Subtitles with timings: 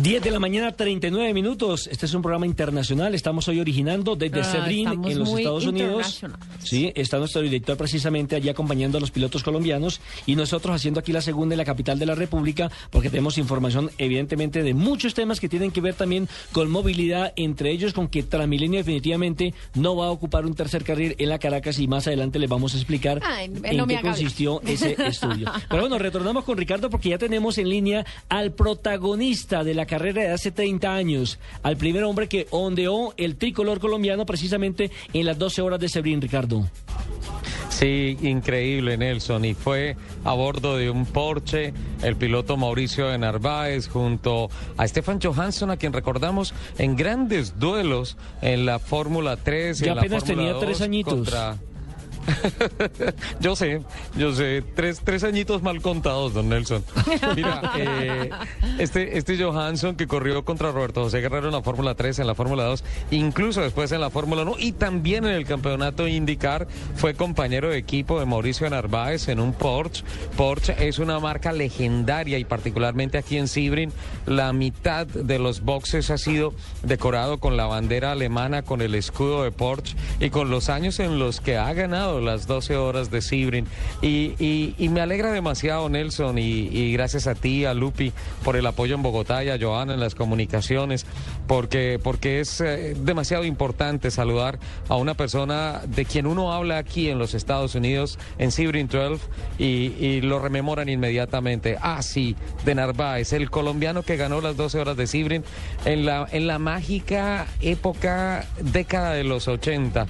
[0.00, 1.88] 10 de la mañana, 39 minutos.
[1.90, 3.16] Este es un programa internacional.
[3.16, 6.20] Estamos hoy originando desde Ah, en los Estados Unidos.
[6.62, 11.12] Sí, está nuestro director precisamente allí acompañando a los pilotos colombianos y nosotros haciendo aquí
[11.12, 15.40] la segunda en la capital de la República porque tenemos información evidentemente de muchos temas
[15.40, 20.06] que tienen que ver también con movilidad, entre ellos con que Transmilenio definitivamente no va
[20.06, 23.20] a ocupar un tercer carril en la Caracas y más adelante les vamos a explicar
[23.24, 25.50] Ay, en no qué consistió ese estudio.
[25.68, 30.22] Pero bueno, retornamos con Ricardo porque ya tenemos en línea al protagonista de la carrera
[30.22, 35.36] de hace 30 años, al primer hombre que ondeó el tricolor colombiano precisamente en las
[35.38, 36.68] 12 horas de Sebrín, Ricardo.
[37.68, 39.44] Sí, increíble Nelson.
[39.44, 45.20] Y fue a bordo de un Porsche el piloto Mauricio de Narváez junto a Stefan
[45.20, 49.80] Johansson, a quien recordamos en grandes duelos en la Fórmula 3.
[49.80, 51.14] y Ya en la apenas Fórmula tenía tres 2 añitos.
[51.14, 51.56] contra-
[53.40, 53.82] yo sé,
[54.16, 56.84] yo sé, tres, tres añitos mal contados, don Nelson.
[57.36, 58.30] Mira, eh,
[58.78, 62.34] este, este Johansson que corrió contra Roberto José Guerrero en la Fórmula 3, en la
[62.34, 67.14] Fórmula 2, incluso después en la Fórmula 1 y también en el campeonato IndyCar, fue
[67.14, 70.04] compañero de equipo de Mauricio Narváez en un Porsche.
[70.36, 73.92] Porsche es una marca legendaria y particularmente aquí en Sebring,
[74.26, 79.44] la mitad de los boxes ha sido decorado con la bandera alemana, con el escudo
[79.44, 83.20] de Porsche y con los años en los que ha ganado las 12 horas de
[83.20, 83.66] Sebring.
[84.02, 88.12] Y, me alegra demasiado, Nelson, y, gracias a ti, a Lupi,
[88.44, 91.06] por el apoyo en Bogotá y a Joana en las comunicaciones,
[91.46, 94.58] porque, porque es eh, demasiado importante saludar
[94.88, 99.24] a una persona de quien uno habla aquí en los Estados Unidos, en Sebring 12,
[99.58, 101.76] y, lo rememoran inmediatamente.
[101.80, 105.44] Ah, sí, de Narváez, el colombiano que ganó las 12 horas de Sebring
[105.84, 110.06] en la, en la mágica época, década de los 80.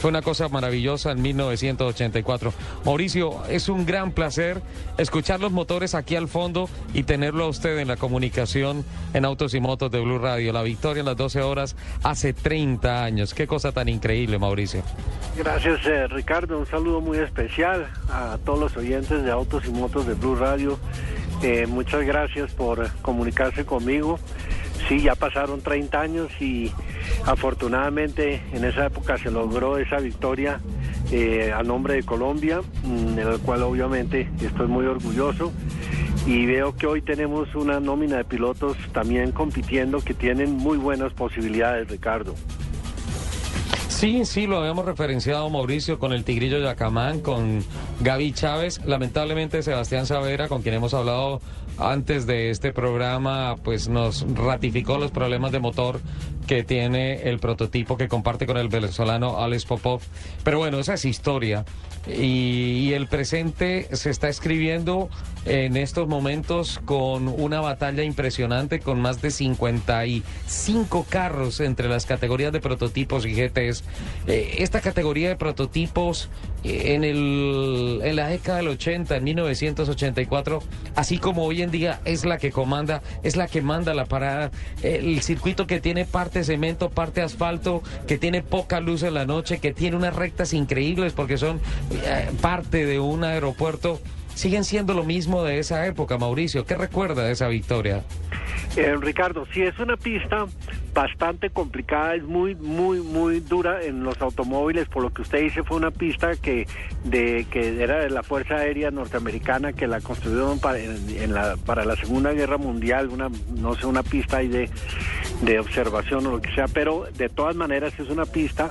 [0.00, 2.54] Fue una cosa maravillosa en 1984.
[2.86, 4.62] Mauricio, es un gran placer
[4.96, 9.52] escuchar los motores aquí al fondo y tenerlo a usted en la comunicación en Autos
[9.52, 10.54] y Motos de Blue Radio.
[10.54, 13.34] La victoria en las 12 horas hace 30 años.
[13.34, 14.82] Qué cosa tan increíble, Mauricio.
[15.36, 16.58] Gracias, eh, Ricardo.
[16.58, 20.78] Un saludo muy especial a todos los oyentes de Autos y Motos de Blue Radio.
[21.42, 24.18] Eh, muchas gracias por comunicarse conmigo.
[24.90, 26.68] Sí, ya pasaron 30 años y
[27.24, 30.60] afortunadamente en esa época se logró esa victoria
[31.12, 35.52] eh, a nombre de Colombia, mm, en el cual obviamente estoy muy orgulloso.
[36.26, 41.12] Y veo que hoy tenemos una nómina de pilotos también compitiendo que tienen muy buenas
[41.12, 42.34] posibilidades, Ricardo.
[43.86, 47.62] Sí, sí, lo habíamos referenciado Mauricio con el Tigrillo Yacamán, con
[48.00, 48.80] Gaby Chávez.
[48.86, 51.40] Lamentablemente Sebastián Savera, con quien hemos hablado
[51.80, 56.00] antes de este programa, pues nos ratificó los problemas de motor
[56.46, 60.00] que tiene el prototipo que comparte con el venezolano Alex Popov.
[60.42, 61.64] Pero bueno, esa es historia.
[62.08, 65.10] Y, y el presente se está escribiendo
[65.44, 72.52] en estos momentos con una batalla impresionante, con más de 55 carros entre las categorías
[72.52, 73.84] de prototipos y GTs.
[74.26, 76.28] Eh, esta categoría de prototipos
[76.64, 80.62] eh, en, el, en la década del 80, en 1984,
[80.94, 84.50] así como hoy en día es la que comanda, es la que manda la parada.
[84.82, 89.58] El circuito que tiene parte cemento, parte asfalto, que tiene poca luz en la noche,
[89.58, 91.60] que tiene unas rectas increíbles porque son
[92.04, 94.00] eh, parte de un aeropuerto.
[94.34, 96.64] Siguen siendo lo mismo de esa época, Mauricio.
[96.64, 98.04] ¿Qué recuerda de esa victoria?
[98.76, 100.46] Eh, Ricardo, sí es una pista
[100.94, 105.62] bastante complicada, es muy, muy, muy dura en los automóviles, por lo que usted dice
[105.62, 106.66] fue una pista que,
[107.04, 111.84] de, que era de la Fuerza Aérea Norteamericana, que la construyeron para, en la, para
[111.84, 114.68] la Segunda Guerra Mundial, una, no sé, una pista ahí de,
[115.42, 118.70] de observación o lo que sea, pero de todas maneras es una pista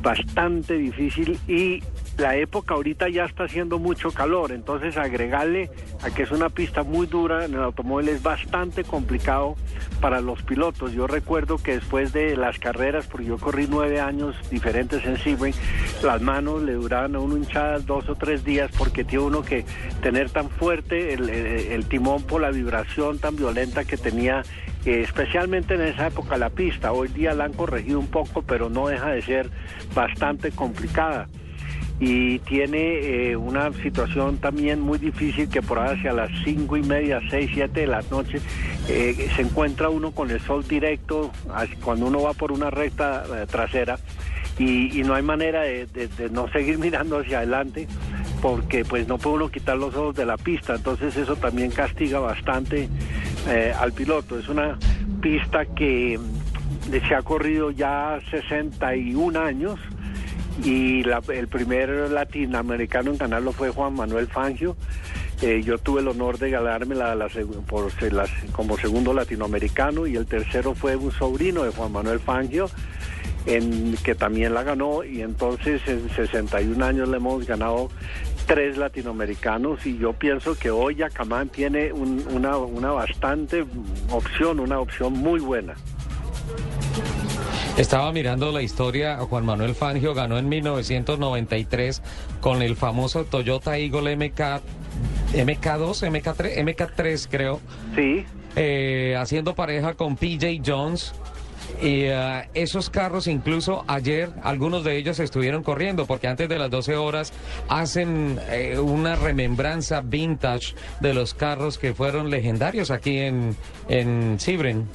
[0.00, 1.82] bastante difícil y
[2.18, 5.70] la época ahorita ya está haciendo mucho calor, entonces agregarle
[6.02, 9.11] a que es una pista muy dura en el automóvil es bastante complicado
[10.00, 10.92] para los pilotos.
[10.92, 15.54] Yo recuerdo que después de las carreras, porque yo corrí nueve años diferentes en Sebring,
[16.02, 19.64] las manos le duraban a uno hinchadas dos o tres días porque tiene uno que
[20.02, 24.42] tener tan fuerte el timón por la vibración tan violenta que tenía
[24.84, 26.92] eh, especialmente en esa época la pista.
[26.92, 29.50] Hoy día la han corregido un poco, pero no deja de ser
[29.94, 31.28] bastante complicada
[32.04, 37.20] y tiene eh, una situación también muy difícil que por hacia las cinco y media,
[37.30, 38.40] seis, siete de la noche
[38.88, 41.30] eh, se encuentra uno con el sol directo
[41.84, 44.00] cuando uno va por una recta eh, trasera
[44.58, 47.86] y, no hay manera de, de- no seguir mirando hacia adelante
[48.40, 52.18] porque pues no puede uno quitar los ojos de la pista, entonces eso también castiga
[52.18, 52.88] bastante
[53.78, 54.36] al piloto.
[54.36, 54.76] Es una
[55.20, 56.18] pista que
[57.08, 59.78] se ha corrido ya 61 años
[60.64, 64.76] y la- el primer latinoamericano en ganarlo fue Juan Manuel Fangio.
[65.40, 67.16] Eh, yo tuve el honor de ganarme la,
[67.66, 67.90] por,
[68.52, 72.70] como segundo latinoamericano y el tercero fue un sobrino de Juan Manuel Fangio,
[73.46, 77.90] en, que también la ganó y entonces en 61 años le hemos ganado
[78.46, 83.64] tres latinoamericanos y yo pienso que hoy Yacamán tiene una, una bastante
[84.10, 85.74] opción, una opción muy buena.
[87.78, 92.02] Estaba mirando la historia, Juan Manuel Fangio ganó en 1993
[92.42, 94.60] con el famoso Toyota Eagle MK,
[95.32, 97.60] MK2, MK3, MK3 creo.
[97.96, 98.26] Sí.
[98.56, 101.14] Eh, haciendo pareja con PJ Jones
[101.80, 106.70] y uh, esos carros, incluso ayer, algunos de ellos estuvieron corriendo, porque antes de las
[106.70, 107.32] 12 horas
[107.68, 113.56] hacen eh, una remembranza vintage de los carros que fueron legendarios aquí en,
[113.88, 114.86] en Sibren.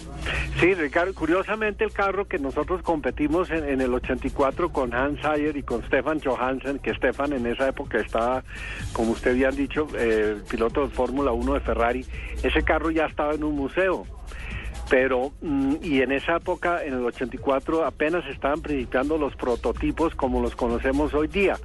[0.59, 5.63] Sí, Ricardo, curiosamente el carro que nosotros competimos en, el 84 con Hans Sayer y
[5.63, 8.43] con Stefan Johansen, que Stefan en esa época estaba,
[8.93, 12.05] como usted había dicho, eh, piloto de Fórmula 1 de Ferrari,
[12.43, 14.05] ese carro ya estaba en un museo
[14.89, 20.41] pero mm, y en esa época, en el 84, apenas estaban principiando los prototipos como
[20.41, 21.57] los conocemos hoy día.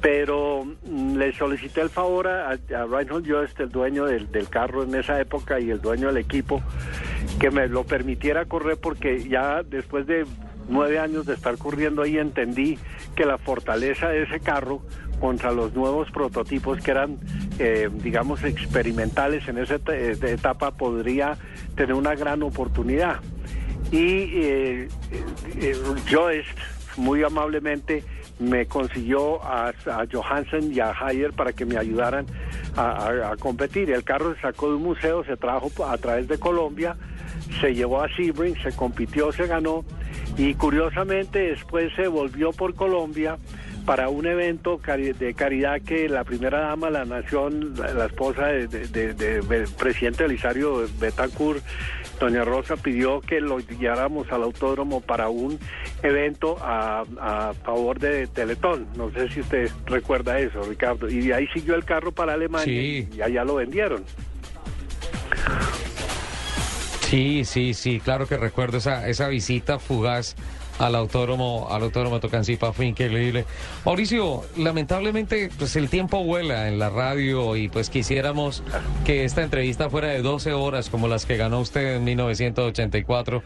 [0.00, 4.82] Pero mm, le solicité el favor a, a Reinhold Jost, el dueño del, del, carro
[4.82, 6.62] en esa época y el dueño del equipo,
[7.38, 10.24] que me lo permitiera correr porque ya después de
[10.68, 12.78] nueve años de estar corriendo ahí entendí
[13.14, 14.82] que la fortaleza de ese carro
[15.24, 17.16] contra los nuevos prototipos que eran,
[17.58, 21.38] eh, digamos, experimentales en esa eh, etapa podría
[21.74, 23.20] tener una gran oportunidad.
[23.90, 24.88] Y eh,
[25.62, 25.76] eh
[26.10, 26.50] Joyce,
[26.98, 28.04] muy amablemente,
[28.38, 29.72] me consiguió a,
[30.12, 32.26] Johansen y a Hayer para que me ayudaran
[32.76, 33.92] a, a, competir.
[33.92, 36.98] El carro se sacó de un museo, se trajo a través de Colombia,
[37.62, 39.86] se llevó a Sebring, se compitió, se ganó
[40.36, 43.38] y curiosamente después se volvió por Colombia
[43.84, 49.68] para un evento de caridad que la primera dama de la nación, la, esposa del
[49.78, 51.62] presidente Elisario Betancourt,
[52.18, 55.58] doña Rosa, pidió que lo lleváramos al autódromo para un
[56.02, 57.04] evento a,
[57.64, 58.86] favor de Teletón.
[58.96, 61.08] No sé si usted recuerda eso, Ricardo.
[61.08, 64.04] Y de ahí siguió el carro para Alemania y allá lo vendieron.
[67.02, 70.36] Sí, sí, sí, claro que recuerdo esa, esa visita fugaz
[70.78, 73.44] al autódromo, al autódromo Tocancipá fue increíble.
[73.84, 78.62] Mauricio, lamentablemente pues el tiempo vuela en la radio y pues quisiéramos
[79.04, 83.42] que esta entrevista fuera de 12 horas como las que ganó usted en 1984.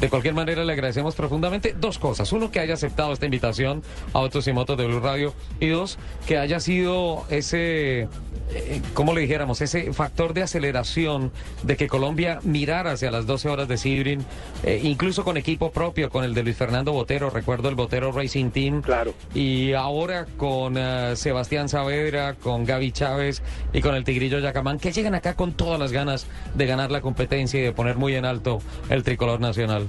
[0.00, 2.32] De cualquier manera le agradecemos profundamente dos cosas.
[2.32, 3.82] Uno, que haya aceptado esta invitación
[4.12, 8.08] a Autos y Motos de Blue Radio y dos, que haya sido ese
[8.50, 13.48] eh, como le dijéramos, ese factor de aceleración de que Colombia mirara hacia las 12
[13.48, 14.24] horas de Sibrin,
[14.64, 18.50] eh, incluso con equipo propio, con el de Luis Fernando Botero, recuerdo el Botero Racing
[18.50, 18.82] Team.
[18.82, 19.14] Claro.
[19.34, 23.42] Y ahora con eh, Sebastián Saavedra, con Gaby Chávez
[23.72, 27.00] y con el Tigrillo Yacamán, que llegan acá con todas las ganas de ganar la
[27.00, 28.60] competencia y de poner muy en alto
[28.90, 29.88] el tricolor nacional.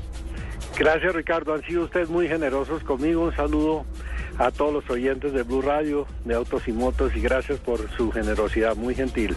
[0.77, 3.23] Gracias Ricardo, han sido ustedes muy generosos conmigo.
[3.23, 3.85] Un saludo
[4.37, 8.11] a todos los oyentes de Blue Radio, de Autos y Motos y gracias por su
[8.11, 9.35] generosidad, muy gentil.